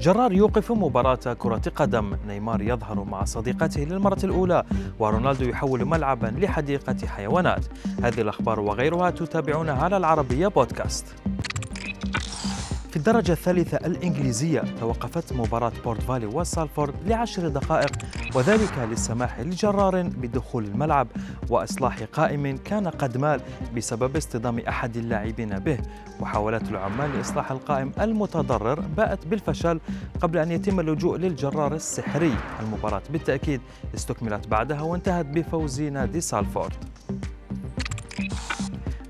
جرار 0.00 0.32
يوقف 0.32 0.72
مباراة 0.72 1.34
كرة 1.38 1.62
قدم. 1.76 2.16
نيمار 2.28 2.62
يظهر 2.62 3.04
مع 3.04 3.24
صديقته 3.24 3.80
للمرة 3.80 4.18
الأولى 4.24 4.64
ورونالدو 4.98 5.44
يحول 5.44 5.84
ملعبا 5.84 6.26
لحديقة 6.26 7.06
حيوانات. 7.06 7.64
هذه 8.02 8.20
الأخبار 8.20 8.60
وغيرها 8.60 9.10
تتابعونها 9.10 9.84
على 9.84 9.96
العربية 9.96 10.48
بودكاست. 10.48 11.06
في 12.96 13.00
الدرجة 13.00 13.32
الثالثة 13.32 13.76
الإنجليزية 13.76 14.60
توقفت 14.80 15.32
مباراة 15.32 15.72
بورت 15.84 16.02
فالي 16.02 16.26
وسالفورد 16.26 16.94
لعشر 17.06 17.48
دقائق 17.48 17.92
وذلك 18.34 18.78
للسماح 18.78 19.40
لجرار 19.40 20.02
بدخول 20.02 20.64
الملعب 20.64 21.08
وإصلاح 21.50 22.02
قائم 22.02 22.56
كان 22.56 22.88
قد 22.88 23.16
مال 23.16 23.40
بسبب 23.76 24.16
اصطدام 24.16 24.58
أحد 24.58 24.96
اللاعبين 24.96 25.58
به. 25.58 25.78
محاولات 26.20 26.62
العمال 26.62 27.16
لإصلاح 27.16 27.50
القائم 27.50 27.92
المتضرر 28.00 28.80
باءت 28.80 29.26
بالفشل 29.26 29.80
قبل 30.20 30.38
أن 30.38 30.50
يتم 30.50 30.80
اللجوء 30.80 31.16
للجرار 31.16 31.74
السحري. 31.74 32.34
المباراة 32.62 33.02
بالتأكيد 33.10 33.60
استكملت 33.94 34.48
بعدها 34.48 34.80
وانتهت 34.80 35.26
بفوز 35.26 35.80
نادي 35.80 36.20
سالفورد. 36.20 36.95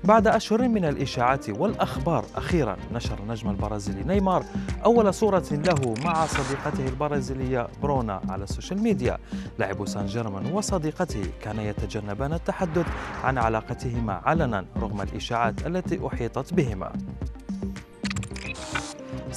بعد 0.07 0.27
أشهر 0.27 0.67
من 0.67 0.85
الإشاعات 0.85 1.49
والأخبار. 1.49 2.25
أخيرا 2.35 2.77
نشر 2.93 3.19
النجم 3.19 3.49
البرازيلي 3.49 4.03
نيمار 4.03 4.43
أول 4.85 5.13
صورة 5.13 5.45
له 5.51 5.93
مع 6.03 6.25
صديقته 6.25 6.87
البرازيلية 6.87 7.67
برونا 7.81 8.21
على 8.29 8.43
السوشيال 8.43 8.81
ميديا. 8.81 9.17
لاعب 9.59 9.87
سان 9.87 10.05
جيرمان 10.05 10.53
وصديقته 10.53 11.23
كانا 11.41 11.63
يتجنبان 11.63 12.33
التحدث 12.33 12.85
عن 13.23 13.37
علاقتهما 13.37 14.21
علنا 14.25 14.65
رغم 14.77 15.01
الإشاعات 15.01 15.67
التي 15.67 16.07
أحيطت 16.07 16.53
بهما. 16.53 16.91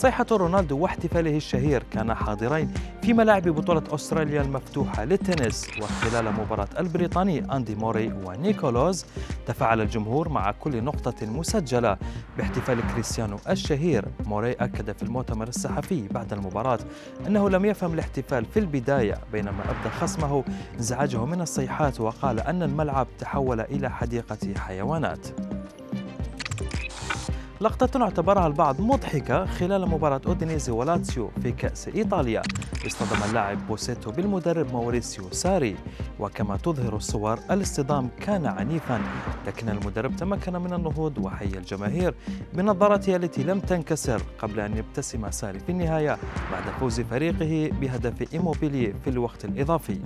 صيحة 0.00 0.26
رونالدو 0.32 0.78
واحتفاله 0.78 1.36
الشهير 1.36 1.82
كانا 1.90 2.14
حاضرين 2.14 2.74
في 3.02 3.12
ملاعب 3.12 3.48
بطولة 3.48 3.82
أستراليا 3.90 4.42
المفتوحة 4.42 5.04
للتنس 5.04 5.68
وخلال 5.82 6.32
مباراة 6.32 6.68
البريطاني 6.78 7.56
أندي 7.56 7.74
موري 7.74 8.12
ونيكولوز 8.24 9.04
تفاعل 9.46 9.80
الجمهور 9.80 10.28
مع 10.28 10.50
كل 10.50 10.84
نقطة 10.84 11.26
مسجلة. 11.26 11.96
باحتفال 12.38 12.78
كريستيانو 12.94 13.36
الشهير 13.50 14.04
موري 14.26 14.52
أكد 14.52 14.92
في 14.96 15.02
المؤتمر 15.02 15.48
الصحفي 15.48 16.08
بعد 16.08 16.32
المباراة 16.32 16.78
أنه 17.26 17.50
لم 17.50 17.64
يفهم 17.64 17.94
الاحتفال 17.94 18.44
في 18.44 18.58
البداية 18.58 19.14
بينما 19.32 19.60
أبدى 19.70 19.90
خصمه 20.00 20.44
انزعاجه 20.76 21.24
من 21.24 21.40
الصيحات 21.40 22.00
وقال 22.00 22.40
أن 22.40 22.62
الملعب 22.62 23.06
تحول 23.18 23.60
إلى 23.60 23.90
حديقة 23.90 24.54
حيوانات. 24.56 25.26
لقطة 27.62 28.02
اعتبرها 28.02 28.46
البعض 28.46 28.80
مضحكة 28.80 29.46
خلال 29.46 29.88
مباراة 29.88 30.20
أودينيزي 30.26 30.72
ولاتسيو 30.72 31.30
في 31.42 31.52
كأس 31.52 31.88
إيطاليا. 31.88 32.42
اصطدم 32.86 33.24
اللاعب 33.28 33.66
بوسيتو 33.66 34.10
بالمدرب 34.10 34.72
موريسيو 34.72 35.30
ساري. 35.30 35.76
وكما 36.20 36.56
تظهر 36.56 36.96
الصور 36.96 37.38
الاصطدام 37.50 38.08
كان 38.20 38.46
عنيفا 38.46 39.00
لكن 39.46 39.68
المدرب 39.68 40.16
تمكن 40.16 40.52
من 40.52 40.72
النهوض 40.72 41.18
وحيا 41.18 41.44
الجماهير 41.44 42.14
بنظارته 42.54 43.16
التي 43.16 43.42
لم 43.42 43.60
تنكسر 43.60 44.22
قبل 44.38 44.60
أن 44.60 44.76
يبتسم 44.76 45.30
ساري 45.30 45.58
في 45.58 45.72
النهاية 45.72 46.18
بعد 46.52 46.64
فوز 46.80 47.00
فريقه 47.00 47.70
بهدف 47.80 48.34
إيموبيلي 48.34 48.94
في 49.04 49.10
الوقت 49.10 49.44
الإضافي. 49.44 50.00